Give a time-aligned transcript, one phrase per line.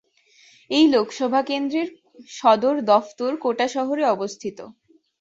[0.71, 1.87] এই লোকসভা কেন্দ্রর
[2.29, 4.57] সদর দফতর কোটা শহরে অবস্থিত।